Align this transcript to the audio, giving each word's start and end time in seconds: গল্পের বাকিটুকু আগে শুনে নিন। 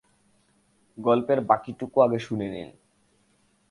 গল্পের 0.97 1.39
বাকিটুকু 1.41 1.97
আগে 2.01 2.19
শুনে 2.19 2.47
নিন। 2.49 2.69